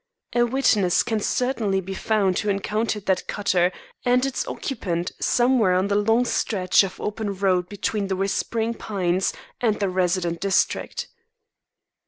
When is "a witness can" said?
0.33-1.19